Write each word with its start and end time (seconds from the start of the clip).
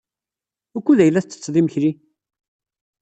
Wukud 0.73 0.99
ay 1.03 1.11
la 1.11 1.21
tettetteḍ 1.23 1.55
imekli? 1.59 1.91